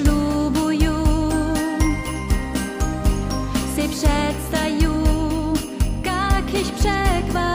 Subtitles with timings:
[0.00, 1.04] ślubuju,
[3.76, 4.94] se przedstaju,
[6.04, 7.49] jakiś przekwas.